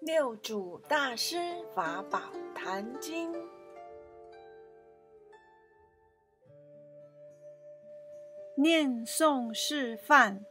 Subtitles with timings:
[0.00, 1.36] 六祖大师
[1.74, 2.18] 法宝
[2.54, 3.30] 坛经，
[8.56, 10.42] 念诵示范。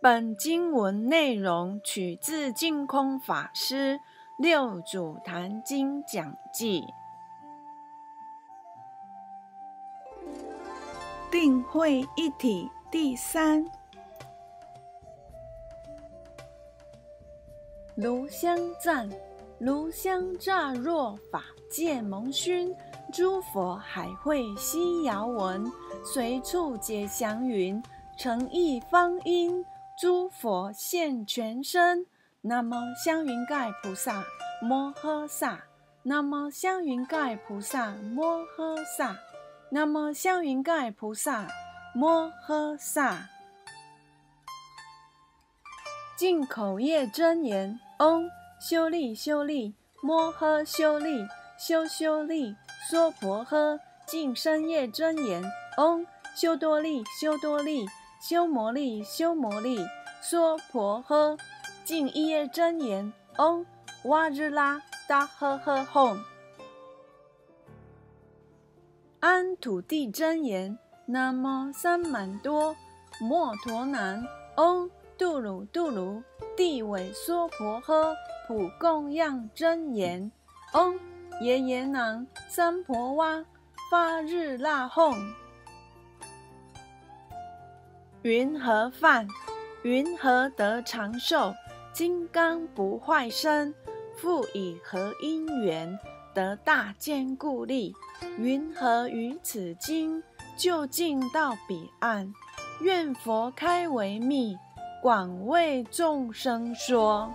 [0.00, 3.96] 本经文内容取自净空法师
[4.38, 6.82] 《六祖坛经讲记》。
[11.32, 13.81] 定慧一体第三。
[18.02, 19.08] 炉香赞，
[19.60, 22.74] 炉香乍若法界蒙熏，
[23.12, 25.70] 诸佛海会悉遥闻，
[26.04, 27.80] 随处解祥云，
[28.18, 29.64] 诚意方音，
[30.00, 32.04] 诸佛现全身。
[32.40, 34.24] 南无香云盖菩萨
[34.60, 35.62] 摩诃萨，
[36.02, 39.16] 南无香云盖菩萨摩诃萨，
[39.70, 41.46] 南无香云盖菩萨
[41.94, 43.28] 摩诃萨。
[46.16, 51.24] 净口业真言：嗡修利修利摩诃修利
[51.56, 52.56] 修修利
[52.90, 53.78] 娑婆诃。
[54.08, 55.40] 净身业真言：
[55.78, 57.86] 嗡修多利修多利
[58.20, 59.86] 修摩利修摩利
[60.20, 61.38] 娑婆诃。
[61.84, 63.64] 净一业真言：嗡
[64.06, 66.18] 哇日拉达呵呵吽。
[69.20, 72.74] 安土地真言：南无三满多
[73.20, 74.26] 摩陀南。
[74.56, 74.90] 嗡。
[75.22, 76.20] 度鲁度鲁，
[76.62, 78.14] 地尾娑婆诃，
[78.46, 80.30] 普供养真言，
[80.74, 80.96] 嗡
[81.40, 83.44] 耶耶囊三婆哇，
[83.90, 85.18] 发日那吽。
[88.22, 89.26] 云何饭？
[89.82, 91.52] 云何得长寿？
[91.92, 93.74] 金刚不坏身，
[94.16, 95.98] 复以何因缘
[96.32, 97.92] 得大坚固力？
[98.38, 100.22] 云何于此经
[100.56, 102.32] 就近到彼岸？
[102.82, 104.56] 愿佛开为密。
[105.02, 107.28] 广为众生说，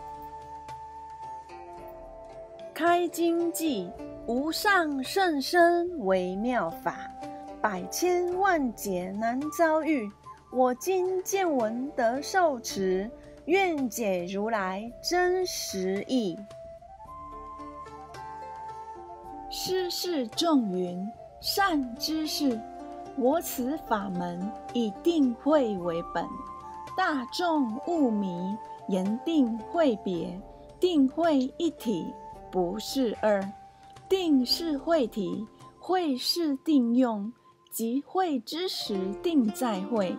[2.74, 3.92] 开经记
[4.26, 7.12] 无上甚深微妙法，
[7.62, 10.10] 百千万劫难遭遇。
[10.50, 13.12] 我今见闻得受持，
[13.48, 16.40] 愿解如来真实义。
[19.50, 21.06] 师示众云：
[21.42, 22.58] 善知识，
[23.18, 26.26] 我此法门以定慧为本。
[26.98, 28.58] 大众勿迷，
[28.90, 30.42] 言定会别，
[30.80, 32.04] 定会一体，
[32.52, 33.40] 不是二。
[34.10, 35.46] 定是会体，
[35.78, 37.32] 会是定用。
[37.70, 40.12] 即会之时，定在会；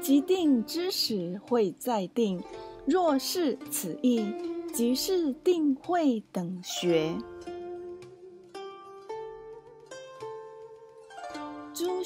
[0.00, 2.40] 即定之时，会在定。
[2.86, 4.24] 若是此意，
[4.72, 7.12] 即是定会等学。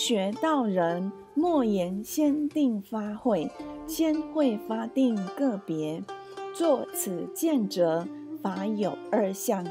[0.07, 3.51] 学道人，莫言先定发会。
[3.87, 6.05] 先会发定个别，
[6.55, 8.07] 作此见者，
[8.43, 9.65] 法有二相：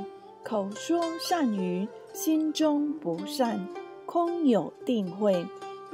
[0.44, 3.68] 口说善语，心中不善，
[4.08, 5.46] 空有定慧。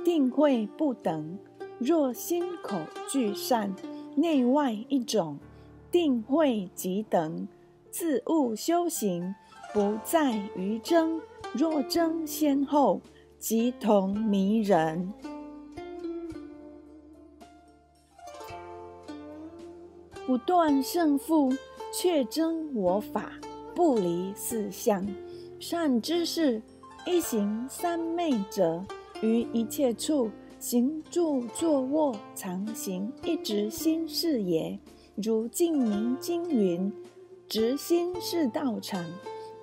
[0.05, 1.37] 定慧不等，
[1.77, 2.77] 若心口
[3.09, 3.75] 俱善，
[4.15, 5.37] 内外一种，
[5.91, 7.45] 定慧即等。
[7.91, 9.35] 自悟修行，
[9.73, 11.19] 不在于争。
[11.51, 13.01] 若争先后，
[13.39, 15.13] 即同迷人。
[20.27, 21.51] 不断胜负，
[21.93, 23.31] 却争我法，
[23.73, 25.07] 不离四相。
[25.57, 26.61] 善知识，
[27.07, 28.83] 一行三昧者，
[29.21, 30.29] 于一切处
[30.59, 34.77] 行住坐卧常行，一直心是也。
[35.15, 36.93] 如净明经云：
[37.47, 39.03] 直心是道场，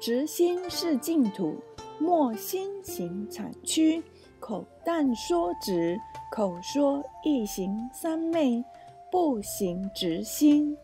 [0.00, 1.56] 直心是净土。
[1.98, 4.02] 莫心行产区，
[4.40, 5.98] 口但说直，
[6.30, 8.64] 口说一行三昧。
[9.08, 10.76] 不行直心，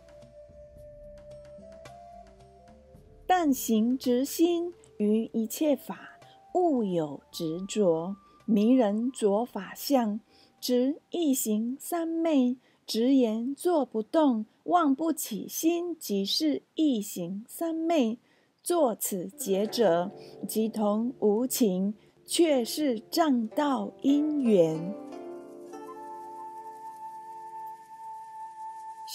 [3.26, 6.18] 但行直心于一切法，
[6.54, 8.14] 勿有执着。
[8.46, 10.20] 迷人着法相，
[10.60, 18.18] 执一行三昧，直言坐不动，望不起心，即是一行三昧。
[18.62, 20.12] 作此劫者，
[20.46, 21.94] 即同无情，
[22.24, 24.94] 却是障道因缘。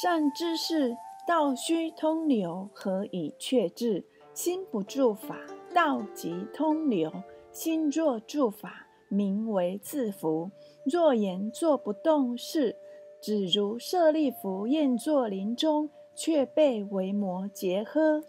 [0.01, 4.05] 善知识，道须通流，何以确智？
[4.33, 5.39] 心不住法，
[5.73, 7.09] 道即通流；
[7.53, 10.51] 心若住法，名为自服。
[10.83, 12.75] 若言坐不动事，
[13.21, 18.21] 只如舍利弗宴坐林中，却被为魔劫呵。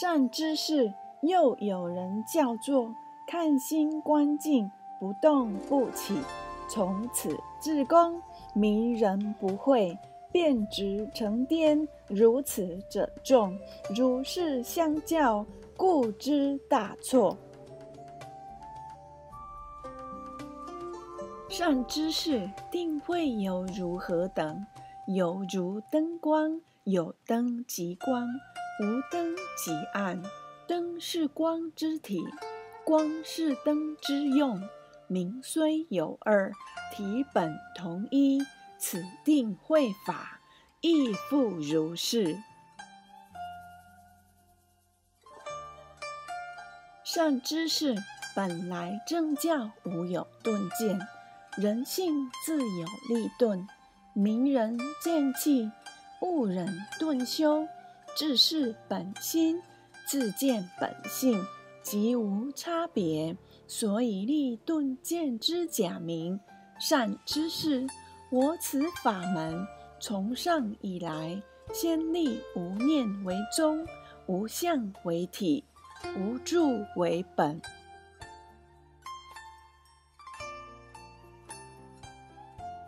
[0.00, 2.94] 善知识，又有人叫做
[3.26, 6.18] 看心观境，不动不起，
[6.70, 8.18] 从此至功。
[8.54, 9.98] 迷人不会，
[10.32, 13.54] 变直成颠，如此者众。
[13.94, 15.44] 如是相教，
[15.76, 17.36] 故知大错。
[21.50, 24.66] 善知识，定会有如何等？
[25.06, 28.26] 有如灯光，有灯即光，
[28.80, 30.22] 无灯即暗。
[30.66, 32.24] 灯是光之体，
[32.82, 34.66] 光是灯之用。
[35.06, 36.50] 名虽有二，
[36.92, 38.40] 体本同一。
[38.78, 40.40] 此定慧法，
[40.80, 42.38] 亦复如是。
[47.04, 47.94] 善知识，
[48.34, 50.98] 本来正教无有顿见，
[51.58, 53.68] 人性自有立顿。
[54.14, 55.70] 明人见气，
[56.22, 56.66] 悟人
[56.98, 57.68] 顿修，
[58.16, 59.62] 自是本心，
[60.06, 61.42] 自见本性，
[61.82, 63.34] 即无差别。
[63.66, 66.38] 所以立顿见之假名。
[66.78, 67.86] 善知识，
[68.30, 69.66] 我此法门
[70.00, 71.42] 从上以来，
[71.72, 73.86] 先立无念为宗，
[74.26, 75.64] 无相为体，
[76.18, 77.60] 无住为本。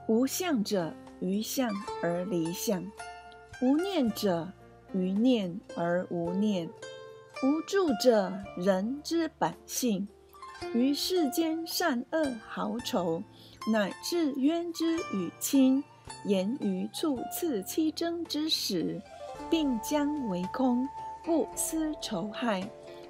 [0.07, 0.93] 无相者。
[1.21, 1.73] 于相
[2.03, 2.85] 而离相，
[3.61, 4.53] 无念者
[4.95, 6.69] 于念而无念，
[7.43, 10.07] 无助者人之本性。
[10.75, 13.23] 于世间善恶好丑，
[13.73, 15.83] 乃至冤之与亲，
[16.25, 19.01] 言于处次七争之时，
[19.51, 20.89] 并将为空，
[21.25, 22.63] 不思仇害；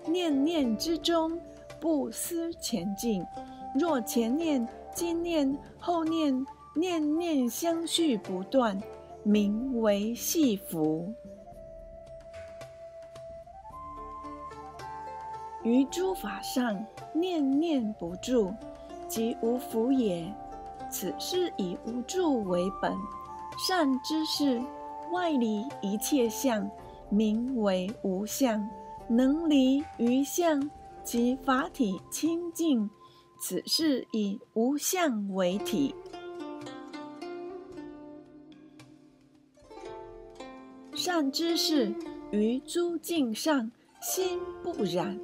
[0.06, 1.38] 念念之中，
[1.80, 3.24] 不思前进。
[3.74, 6.46] 若前念、今念、后念。
[6.74, 8.82] 念念相续不断，
[9.22, 11.12] 名为系福。
[15.64, 18.52] 于诸法上，念念不住，
[19.08, 20.32] 即无福也。
[20.90, 22.92] 此是以无住为本。
[23.58, 24.60] 善知识，
[25.12, 26.68] 外离一切相，
[27.08, 28.68] 名为无相。
[29.08, 30.70] 能离于相，
[31.04, 32.90] 即法体清净。
[33.40, 35.94] 此是以无相为体。
[40.94, 41.92] 善知识，
[42.30, 43.70] 于诸境上
[44.00, 45.18] 心不染，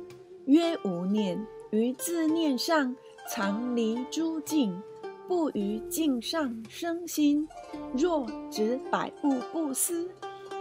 [0.49, 2.97] 曰无念；于自念上
[3.31, 4.83] 常离诸境，
[5.27, 7.47] 不于境上生心。
[7.93, 10.11] 若执百物不思，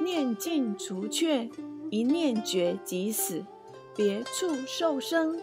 [0.04, 1.50] 念尽除却，
[1.90, 3.46] 一念绝即死，
[3.96, 5.40] 别处受生，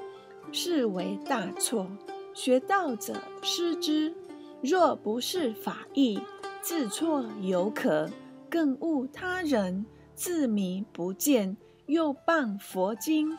[0.52, 1.86] 是为大错。
[2.34, 4.12] 学道者失之。
[4.60, 6.20] 若不是法义，
[6.60, 8.10] 自错犹可。
[8.50, 11.56] 更误他人，自迷不见，
[11.86, 13.34] 又谤佛经，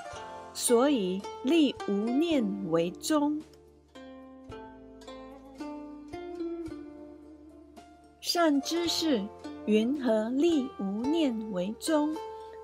[0.55, 2.41] 所以立无念
[2.71, 3.41] 为宗。
[8.21, 9.21] 善知识，
[9.65, 12.15] 云何立无念为宗？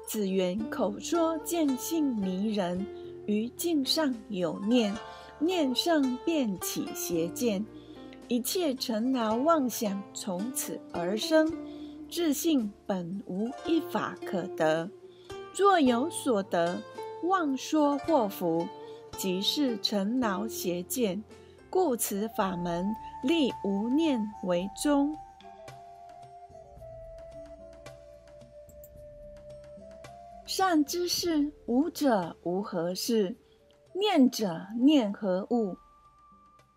[0.07, 2.85] 子元口说见性迷人，
[3.25, 4.95] 于境上有念，
[5.37, 7.63] 念上便起邪见，
[8.29, 11.51] 一切尘劳妄想从此而生。
[12.09, 14.89] 自性本无一法可得，
[15.55, 16.81] 若有所得，
[17.23, 18.67] 妄说祸福，
[19.17, 21.23] 即是尘劳邪见。
[21.69, 22.85] 故此法门
[23.23, 25.15] 立无念为宗。
[30.45, 33.35] 善知识，无者无何事；
[33.93, 35.77] 念者念何物？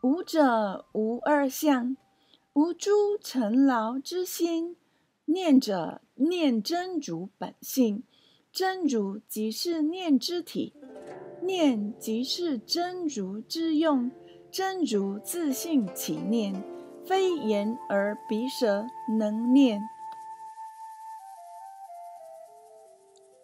[0.02, 1.96] 无者无二相，
[2.52, 4.76] 无诸尘劳之心。
[5.24, 8.04] 念者念真如本性，
[8.54, 10.72] 真如即是念之体，
[11.42, 14.12] 念即是真如之用，
[14.48, 16.62] 真如自性起念，
[17.04, 18.86] 非言而鼻舌
[19.18, 19.82] 能念。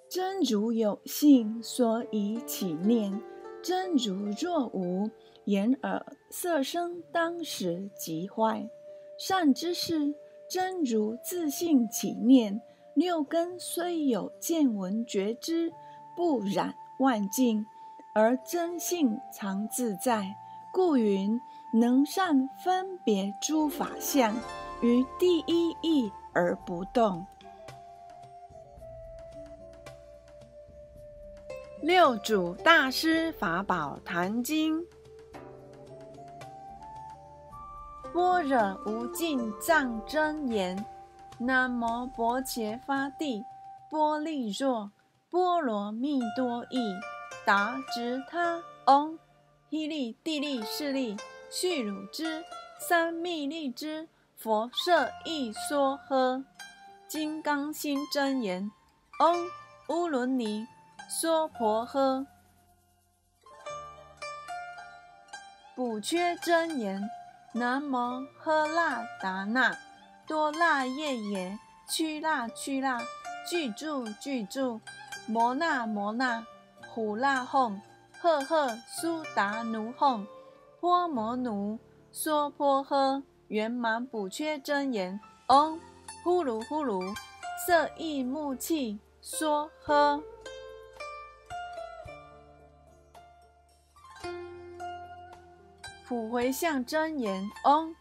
[0.09, 3.21] 真如有性，所以起念；
[3.61, 5.11] 真如若无，
[5.45, 8.71] 言耳色声当时即坏。
[9.19, 10.15] 善知识。
[10.49, 12.61] 真如自性起念，
[13.01, 15.73] 六根虽有见闻觉知，
[16.15, 17.65] 不染万境，
[18.13, 20.37] 而真性常自在，
[20.71, 21.41] 故云
[21.73, 24.35] 能善分别诸法相，
[24.83, 27.25] 于第一义而不动。
[31.81, 34.79] 六祖大师法宝坛经。
[38.13, 40.85] 般若无尽藏真言，
[41.43, 43.43] 南无薄伽伐帝，
[43.89, 44.93] 波利若
[45.31, 46.95] 波罗蜜多益，
[47.47, 49.17] 达直他唵，
[49.71, 51.17] 依利地利势利，
[51.51, 52.45] 续汝之
[52.79, 54.07] 三密利之，
[54.37, 56.45] 佛设一梭诃。
[57.09, 58.71] 金刚心真言：
[59.19, 59.47] 嗡
[59.89, 60.67] 乌伦尼
[61.09, 62.27] 娑婆诃。
[65.75, 67.09] 补缺真言：
[67.55, 69.75] 南无喝腊达那
[70.31, 71.59] 多腊夜耶
[71.89, 73.03] 屈腊屈腊
[73.51, 74.81] 具住具住
[75.27, 76.47] 摩那摩那
[76.87, 77.81] 呼腊吽
[78.13, 80.25] 赫赫苏达奴哄
[80.81, 81.81] 波摩奴
[82.13, 83.25] 娑婆诃。
[83.49, 85.19] 圆满补缺真言：
[85.49, 85.81] 嗡
[86.23, 87.03] 呼噜呼噜
[87.67, 90.23] 色意木气娑诃。
[96.07, 97.93] 普回向真言：嗡，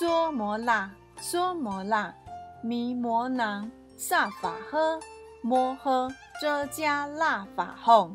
[0.00, 0.90] 娑摩那，
[1.20, 2.14] 娑摩那，
[2.62, 5.00] 弥摩囊萨法诃，
[5.42, 8.14] 摩诃遮迦那法吽。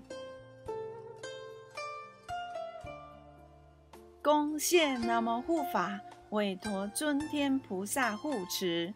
[4.21, 8.93] 恭谢南无护法韦陀尊天菩萨护持，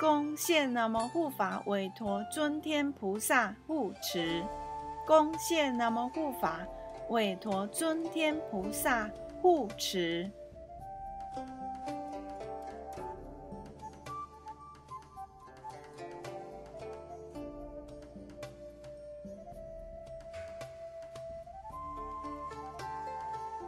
[0.00, 4.42] 恭谢南无护法韦陀尊天菩萨护持，
[5.06, 6.66] 恭谢南无护法
[7.10, 9.10] 韦陀尊天菩萨。
[9.42, 10.30] 护持。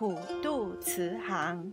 [0.00, 1.70] 普渡慈航。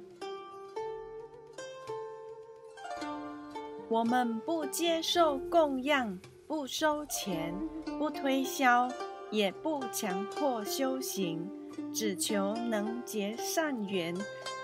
[3.88, 7.56] 我们不接受供养，不收钱，
[7.98, 8.90] 不推销，
[9.32, 11.50] 也不强迫修行。
[11.94, 14.14] 只求能结善缘，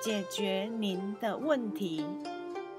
[0.01, 2.05] 解决您的问题。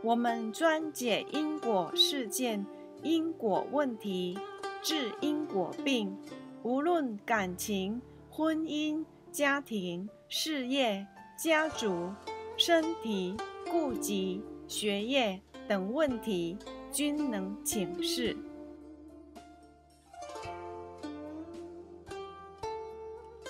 [0.02, 2.66] 我们专解因果事件、
[3.02, 4.38] 因果问题，
[4.82, 6.14] 治因果病。
[6.62, 12.12] 无论感情、婚姻、家庭、事业、家族、
[12.56, 13.36] 身体、
[13.70, 16.58] 顾及、学业等问题，
[16.90, 18.36] 均能请示。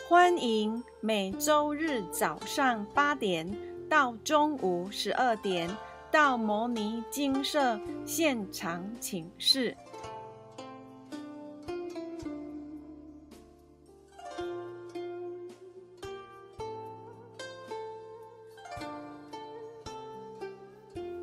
[0.07, 3.51] 欢迎每周日早上八点
[3.89, 5.75] 到中午十二点
[6.11, 9.75] 到摩尼精舍现场请示。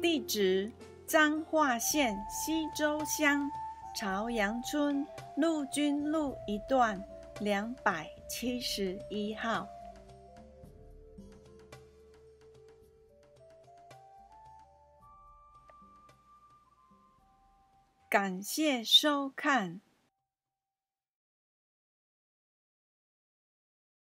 [0.02, 0.72] 地址：
[1.06, 3.48] 彰化县西周乡
[3.96, 5.06] 朝阳村
[5.38, 7.00] 陆军路一段
[7.40, 8.10] 两百。
[8.28, 9.68] 七十一号，
[18.10, 19.82] 感谢收看。